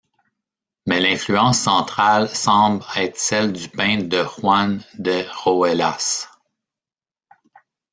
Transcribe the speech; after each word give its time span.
Mais 0.87 0.99
l'influence 0.99 1.59
centrale 1.59 2.27
semble 2.27 2.83
être 2.95 3.19
celle 3.19 3.53
du 3.53 3.69
peintre 3.69 4.09
de 4.09 4.23
Juan 4.23 4.81
de 4.97 5.23
Roelas. 5.43 6.27